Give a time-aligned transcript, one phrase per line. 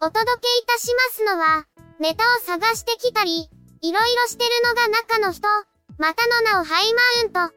[0.00, 1.66] お届けいたしますのは、
[1.98, 5.48] ネタを探してきたり、いろいろしてるのが中の人、
[5.98, 7.54] またの名をハイマウント。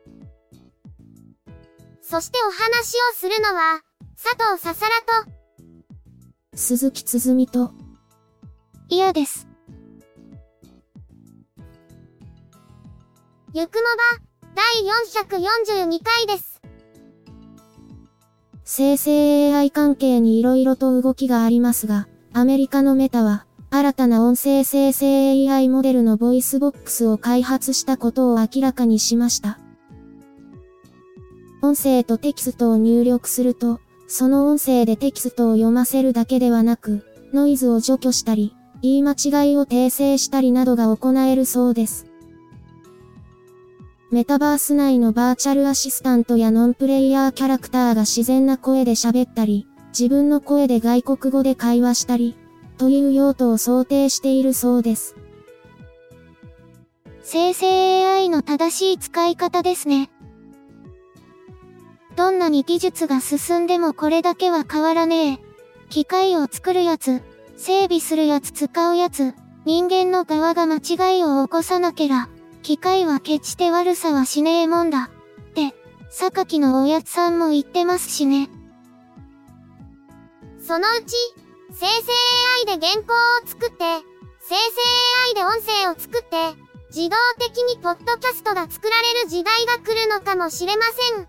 [2.01, 3.81] そしてお話をするのは、
[4.17, 5.31] 佐藤ささらと、
[6.55, 7.73] 鈴木つづみと、
[8.89, 9.47] 嫌です。
[13.53, 13.81] ゆくも
[14.15, 14.65] ば、第
[15.29, 16.59] 442回です。
[18.63, 29.59] 生成 AI 関係に色々と動きがありますが、アメリカのメタは、新たな音声生成 AI モデルの Voicebox を開発したことを明らかにしました。
[31.61, 42.05] 音声とテキストを入力すると、その音声でテキストを読ませるだけではなく、ノイズを除去したり、言い間違いを訂正したりなどが行えるそうです。
[44.09, 52.35] メタバース内のバーチャルアシスタントやノンプレイヤーキャラクターが自然な声で喋ったり、自分の声で外国語で会話したり、
[52.77, 55.15] という用途を想定しているそうです。
[57.21, 60.09] 生成 AI の正しい使い方ですね。
[62.15, 65.39] どんなに技術が進んでもこれだけは変わらねえ。
[65.89, 67.21] 機械を作るやつ、
[67.57, 69.33] 整備するやつ使うやつ、
[69.65, 72.29] 人間の側が間違いを起こさなけら、
[72.63, 75.11] 機械は決して悪さはしねえもんだ。
[75.41, 75.75] って、
[76.09, 78.49] 榊のおやつさんも言ってますしね。
[80.71, 81.13] そのうち、
[81.73, 82.13] 生成
[82.63, 83.75] AI で原稿を作って、
[84.39, 84.61] 生成
[85.27, 86.55] AI で音声を作って、
[86.95, 91.27] 自動的にポッドキャストが作られる時代が来るのかもしれません。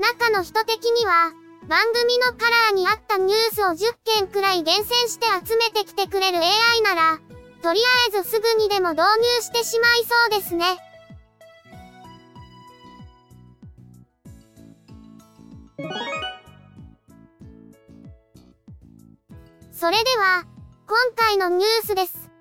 [0.00, 1.30] 中の人的には、
[1.68, 7.20] 番組のカラーに合ったニュースを10件くらい厳選して集めてきてくれる AI なら、
[7.62, 10.87] とりあえずすぐにでも導入してしまいそうですね。
[19.80, 20.44] それでは、
[20.88, 22.32] 今回のニュースです。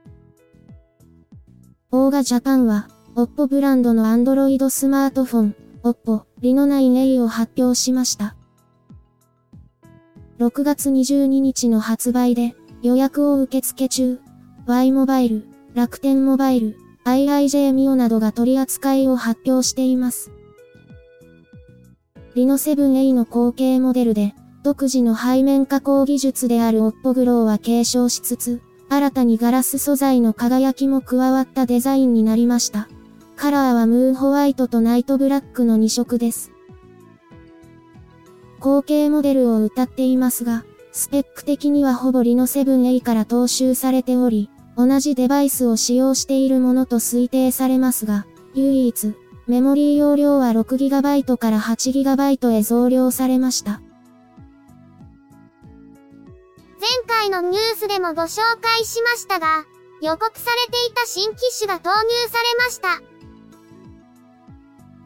[1.91, 8.35] オーガジャパンは、OPPO ブランドの Android スマートフォン、OPPO Reno 9A を発表しました。
[10.39, 14.19] 6月22日の発売で、予約を受付中。
[14.65, 15.45] Y モバイル、
[15.75, 20.31] 楽天モバイル、IIJ ミオなどが取り扱いを発表しています。
[22.33, 24.33] リノ 7A の後継モデルで、
[24.63, 32.88] 独自の背面加工技術であるオッポグローは継承しつつ、新たにガラス素材の輝きも加わったデザインになりました。
[33.35, 36.51] カラーはムーンホワイトとナイトブラックの2色です。
[38.59, 48.25] 後継モデルを歌っていますが、スペック的にはほぼリノ 7A から踏襲されており、同じデバイスを使用しているものと推定されますが、
[48.56, 49.13] 唯一、
[49.45, 53.81] メモリー容量は 6GB から 8GB へ増量されました。
[56.79, 59.65] 前回のニュースでもご紹介しましたが、
[60.01, 61.95] 予告されていた新機種が投入
[62.27, 63.01] されました。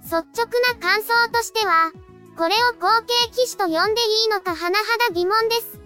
[0.04, 1.92] 率直な感想としては、
[2.38, 5.80] これを後継機種と呼んでいいのか甚だ疑問です。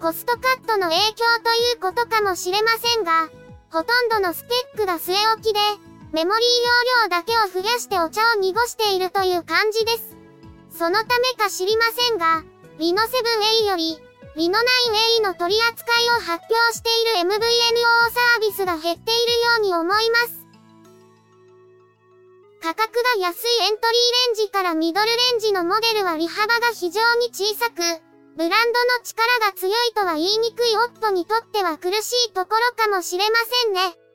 [0.00, 3.28] コストカットの影響ということかもしれませんが、
[3.70, 5.60] ほとんどのスペックが据え置きで、
[6.12, 6.44] メモリー
[7.04, 10.16] 容量だけを増やしてお茶を濁しているという感じです。
[10.70, 12.42] そのためか知りませんが、
[12.78, 13.98] リノ 7A より、
[14.36, 20.46] リノ 9A の取り扱いを発表している MVNO サービスが減っているように思います。
[22.62, 27.82] 価格が安いエントリーレンジからミドルレンジのモデルは利幅が非常に小さく、
[28.36, 34.07] ブランドの力が強いとは言いにくいオッポにとっては苦しいところかもしれませんね。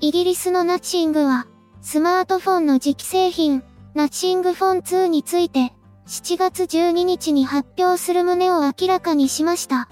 [0.00, 1.48] イギリスのナッチングは、
[1.80, 3.64] スマートフォンの磁気製品、
[3.94, 5.72] ナッシングフォン2について、
[6.06, 9.88] 7月12日に発表する旨を明らかにしました。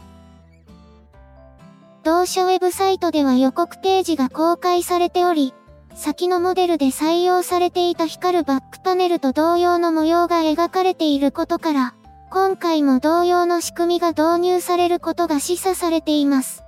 [2.05, 5.55] 同社ウェブサイトでは予告ページが公開されており、
[5.97, 11.95] 先のモデルで採用されていた光るバックパネルと同様の模様が描かれていることから、
[12.31, 16.66] 今回も同様の仕組みが導入されることが示唆されています。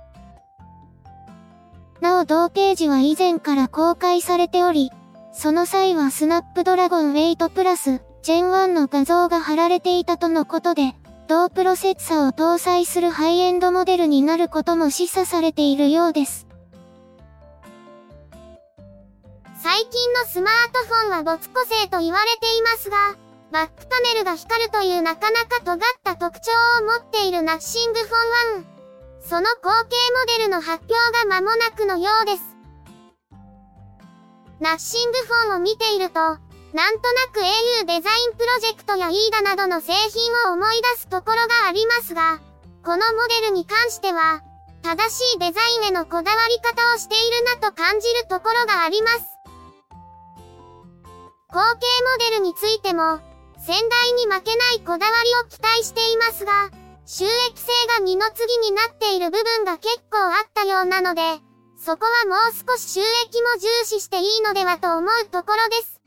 [2.01, 4.91] なお同ページは以前から公開されており、
[5.33, 10.95] その際はスナップドラゴン8プラス、Gen 1の画像が貼られていたとのことで、
[11.27, 16.47] 同プロセッサを搭載するハイエンドモデルになることも示唆されているようです。
[19.61, 22.97] 最近のスマートフォンは没個性と言われていますが、
[23.51, 26.51] バックパネルが光るというなかなか尖った特徴
[26.81, 28.78] を持っているナッシングフォン1。
[29.21, 32.43] その後継モデルの発表が間もなくのようです。
[34.59, 42.39] ナッシングフォンを見ていると、なんとなく au デザインプロジェクトや EDA などの製品を思い出すところがありますが、
[42.83, 44.41] このモデルに関しては、
[44.83, 49.25] 正しいデザインへのこだわり方をしているなと感じるところがあります。
[51.51, 53.19] 後継モデルについても、
[53.57, 56.69] 先代に負けないこだわりを期待していますが、
[57.11, 61.21] 収益性が二の次になっている部分が結構あったようなので、
[61.75, 66.01] そこはもう少し収益も重視していいのではと思うところです。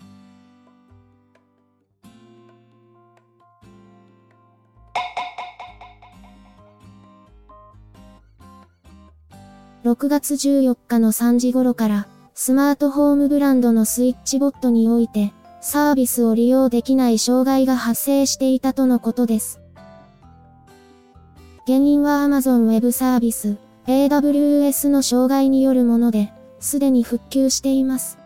[9.85, 19.62] 6月14日の3時頃から、スマートホームブランドのスイッチボットにおいて、サービスを利用できない障害が発生していたとのことです。
[21.67, 23.57] 原因は Amazon Web サービス
[23.87, 28.19] AWS の障害によるもので、すでに復旧しています。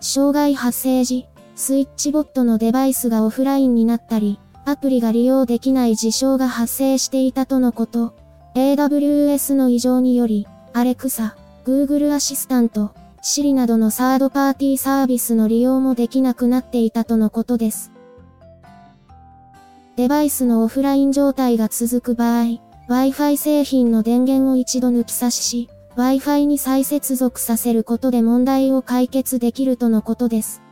[0.00, 8.14] 障害発生時、スイッチボットのデバイスがオフラインになったり、アプリが利用できない事象が発生していたとのこと。
[8.54, 11.34] AWS の異常により、Alexa、
[11.64, 17.89] Google アシスタント、Siri などのサードパーティーサービスの利用もできなくなっていたとのことです。
[20.00, 22.58] デバイスのオフライン状態が続く場合、
[22.88, 30.62] Wi-Fi 製品の電源を一度抜き差しし、Wi-Fi に再接続させることで問題を解決できるとのことです。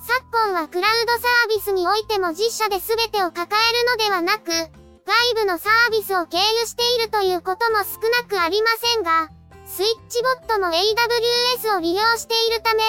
[0.00, 9.28] 昨今はクラウドサービスにおいても実社で全てを抱えるのではなく、外部のサービスを経由しているということも少なくありませんが、
[9.66, 12.82] スイッチボットも AWS を利用しているため、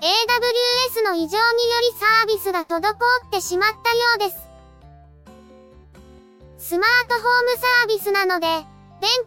[0.00, 1.36] AWS の異常により
[1.98, 2.94] サービスが滞
[3.26, 3.82] ってしまったよ
[4.16, 4.36] うです。
[6.70, 8.64] スマートホームサービスなので、電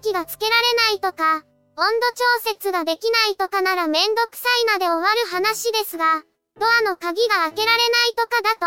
[0.01, 1.43] 気がつけられないとか、
[1.75, 2.07] 温度
[2.45, 6.23] 調節ができないとかならめんどくさいなで終わる話ですが、
[6.59, 8.59] ドアの鍵が開けられないとかだと、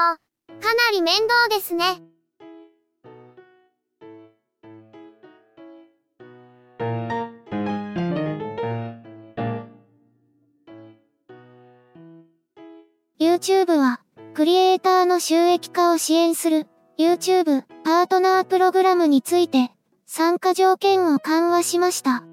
[0.65, 2.01] かなり面倒ですね。
[13.47, 14.01] YouTube は、
[14.35, 16.67] クリエイターの収益化を支援する、
[16.99, 19.71] YouTube パートナープログラムについて、
[20.05, 22.25] 参加条件を緩和しました。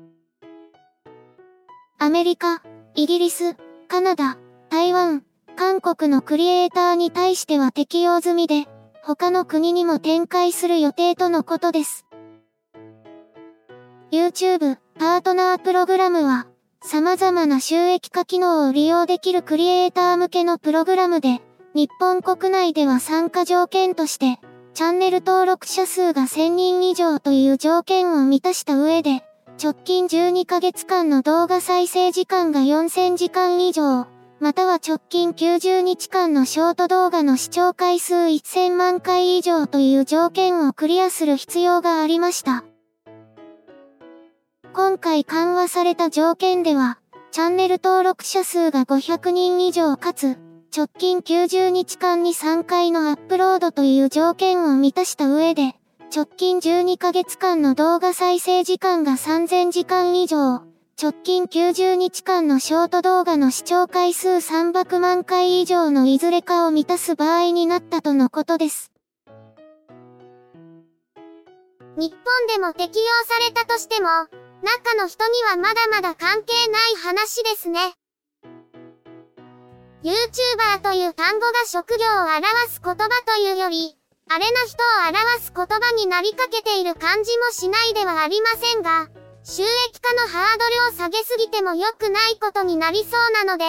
[2.00, 2.64] アメリカ、
[2.96, 3.56] イギリス、
[3.88, 4.40] カナダ、
[4.72, 5.24] 台湾、
[5.56, 8.66] 韓国のクリエイターに対しては適用済みで、
[9.04, 12.08] 他の国にも展開する予定とのことです。
[14.12, 16.48] YouTube パートナープログラムは、
[16.86, 21.42] 様々な収益化機能を利用できるクリエイター向けのプログラムで、
[21.74, 24.38] 日本国内では参加条件として、
[24.74, 29.24] チャンネル登録者数が1000人以上という条件を満たした上で、
[29.62, 34.06] 直近12ヶ月間の動画再生時間が4000時間以上、
[34.42, 42.66] または直近90日間のショート動画の視聴回数1000万回以上という条件をクリアする必要がありました。
[44.76, 46.98] 今回緩和された条件では、
[47.30, 50.40] チャンネル登録者数が500人以上かつ、
[50.76, 55.76] 直近90日間に3回のアップロードという条件を満たした上で、
[56.12, 60.64] 直近12ヶ月間の動画再生時間が3000時間以上、
[61.00, 68.92] 直近90日間のショート動画の視聴回数300万回以上のいずれかを満たす場合になったとのことです。
[71.96, 74.08] 日本でも適用されたとしても、
[74.64, 77.94] 中の人にはまだまだ関係ない話ですね。
[80.04, 83.98] YouTuber という単語が職業を表す言葉というより、
[84.30, 89.10] あれな人を表す言葉になりかけている感じもしないではありませんが、
[89.44, 93.66] 収益化のハードルを下げすぎても良くないことになりそうなので、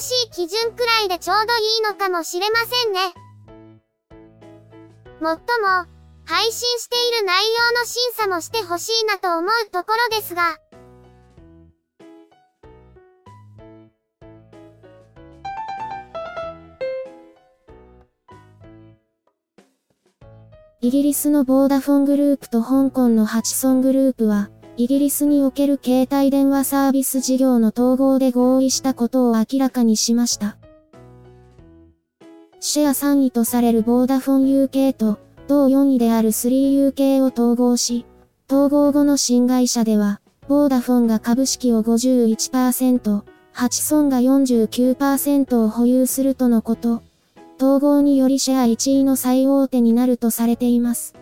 [0.00, 3.14] 新しい基準くらいでちょうどいいのかもしれませんね。
[5.20, 5.86] もっとも、
[6.30, 7.42] 配信している内
[7.74, 10.58] 容の審査もしてほしいなと思うところですが、
[20.80, 30.56] イギリスのボーダフォングループと香港のハチソングループは、イギリスにおける携帯電話サービス事業の統合で合意したことを明らかにしました。
[32.60, 35.18] シェア3位とされるボーダフォン UK と、
[35.50, 38.06] 同4位である 3UK を統合し、
[38.48, 47.02] 統合後の新会社では、ボーダフォンが株式を51%、ハチソンが49%を保有するとのこと。
[47.58, 51.14] 統合によりシェア1位の最大手になるとされています。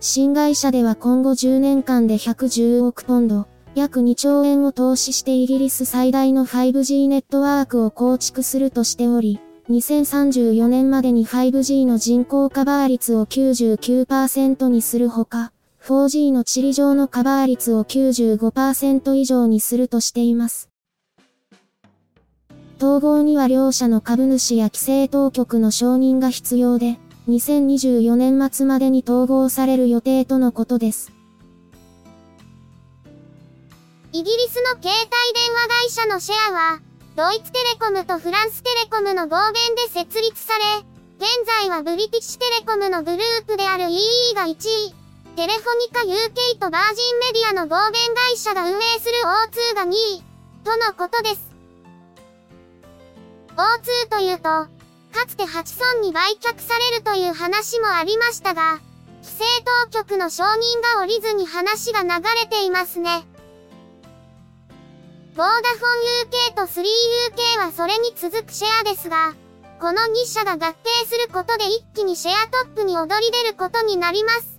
[0.00, 9.38] 新会社では今後10年間で110億ポンド、約2兆円を投資してイギリス最大の 5G ネットワークを構築するとしており、
[9.70, 15.52] 2034年までに 5G の人口カバー率を99%にするほか、
[15.84, 20.68] 4G の地理上のカバー率を95%以上にするとしています。
[22.78, 31.12] 統合には両社の株主や規制当局の承認が必要で、2024年末までに統合される予定とのことです。
[34.12, 36.80] イギリスの携帯電話会社のシェアは、
[37.14, 40.64] ドイツテレコムとフランステレコムの合弁で設立され、
[41.18, 44.94] 現在はブリティッシュテレコムのグループである EE が1位、
[45.36, 48.00] テレフォニカ UK とバージンメディアの合弁
[48.30, 49.12] 会社が運営する
[49.72, 50.22] O2 が2位、
[50.64, 51.52] とのことです。
[53.58, 58.80] O2 というと、かつてハチソンに売却されるという話もありましたが、
[59.22, 59.44] 規制
[59.90, 60.48] 当局の承認
[60.96, 62.08] が下りずに話が流
[62.40, 63.26] れていますね。
[65.34, 65.88] ボーダフォ
[66.26, 69.32] ン UK と 3UK はそれに続くシェアですが、
[69.80, 70.74] この2社が合併
[71.06, 74.58] することで一気にシェアトップに躍り出ることになります。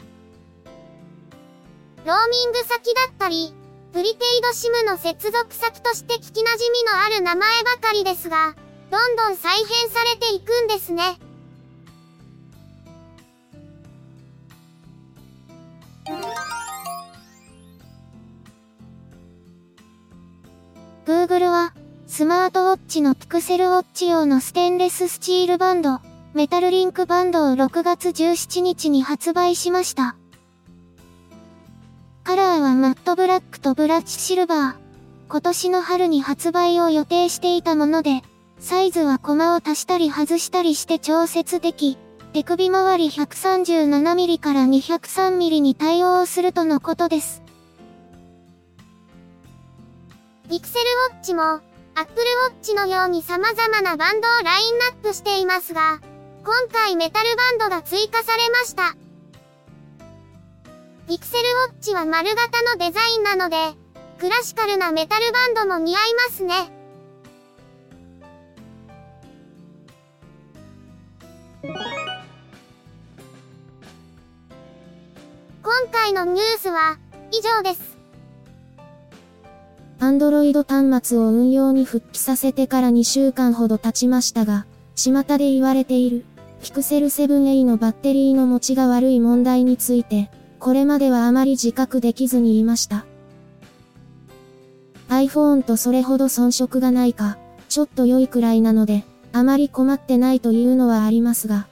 [2.05, 3.53] ローミング先だったり、
[3.93, 8.55] プリペイドシムの接続先として聞き馴染みのある名前ばかりですが、
[8.89, 11.19] どんどん再編されていくんですね。
[21.13, 21.73] Google は、
[22.07, 25.99] スマートウォッチのピクセルウォッチ用のステンレススチールバンド、
[26.33, 30.15] メタルリンクバンドを6月17日に発売しました。
[32.23, 34.75] カラーはマットブラックとブラッチシルバー。
[35.29, 38.23] 今年の春に発売を予定していたもので、
[38.57, 41.99] サイズはコマを足したり外したりして調節でき、
[42.33, 47.42] 手首周り 137mm から 203mm に対応するとのことです。
[50.53, 51.61] ピクセルウォッチも、アッ
[52.05, 55.99] プルウォッチのように様々なバンドをラインナップしていますが、
[56.45, 58.95] 今回メタルバンドが追加されました。
[61.07, 63.55] ピクセルウォッチは丸型のデザインなので、
[64.19, 66.71] クラシカルなメタルバンドも似合いますね。
[75.63, 76.99] 今回のニュースは
[77.31, 77.92] 以上です。
[80.03, 86.25] Android 端末を運用に復帰させてから2週間ほど経ちましたが、巷で言われている
[86.61, 90.29] Pixel 7a のバッテリーの持ちが悪い問題について、
[90.59, 93.05] これまではあまり自覚できずにいました。
[95.07, 97.37] iPhone とそれほど遜色がないか、
[97.69, 101.65] ちょっと良いくらいなので、あまり困ってないというのはありますが。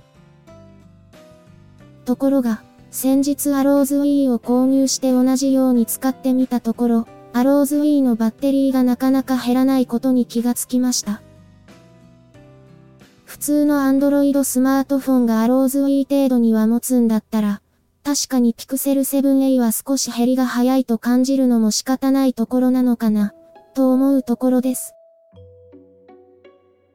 [2.06, 11.22] ところが、先日アローズウィーを購入して同じように使ってみたところ、アローズウィーのバッテリーがなかなか減らないことに気がつきました。
[13.26, 17.62] 普通の Android スマートフォンがアローズウィー程度には持つんだったら、
[18.04, 23.34] 確かに Pixel 7a は少し減りが早いと感じるのも仕方ないところなのかな、
[23.74, 24.94] と思うところです。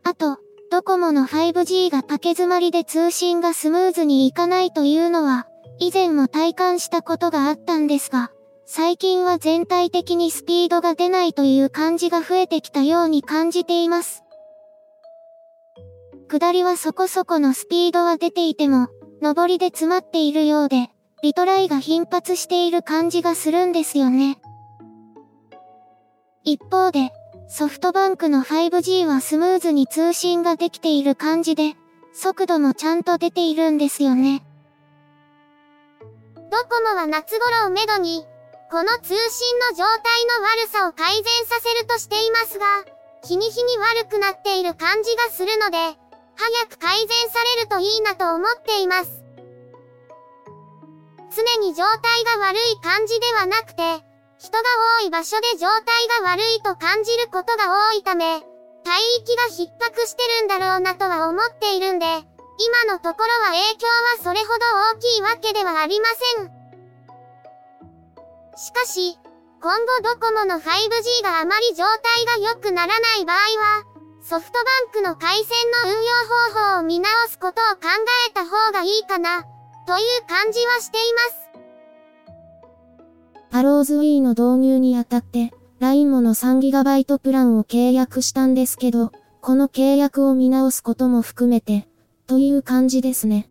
[0.04, 0.38] あと、
[0.70, 5.46] ドコモの 5G が竹詰まりで通信がスムーズにいかないというのは、
[5.78, 8.30] 以前も体感したことがあったんですが、
[8.68, 14.24] 最近は全体的にスピードが出ないという感じが増えてきたように感じています。
[16.28, 18.88] 下りはそこそこのスピードは出ていても、
[19.22, 20.90] 上りで詰まっているようで、
[21.22, 24.36] リトライが頻発している感じがするんですよね。
[26.42, 27.12] 一方で、
[27.46, 31.74] ソフトバンクの 5G はスムーズに通信ができている感じで、
[32.12, 34.44] 速度もちゃんと出ているんですよね。
[36.50, 38.26] ドコモは夏頃をめどに、
[38.68, 42.66] この通信の状態の悪さを改善させるとしていますが、
[43.22, 45.78] 日に日に悪くなっている感じがするので、
[46.34, 49.22] 早く改善されるといいなと思っています。
[51.30, 53.82] 常に状態が悪い感じではなくて、
[54.38, 54.64] 人が
[55.00, 58.42] 多い場所で状態が悪いと感じることが多いため、帯
[59.18, 64.60] 域が逼迫してるんだろうなとは思っているんで、今のところは影響はそれほど
[64.96, 66.06] 大きいわけではありま
[66.36, 66.55] せん。
[68.56, 69.18] しかし、
[69.60, 73.84] 今後ドコモの 5G があまり状態が良くならない場合は、
[74.22, 75.46] ソフトバンクの回線
[75.84, 76.12] の運用
[76.72, 77.88] 方法を見直すことを考
[78.28, 81.20] えた方がいいかな、という感じはしていま
[83.50, 83.58] す。
[83.58, 91.88] アローズウィーの導入にあたって、LINE もの 3GB プランを契約したんですけど、この契約を見直すことも含めて、
[92.26, 93.50] という感じですね。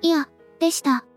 [0.00, 0.28] いや、
[0.60, 1.07] でした。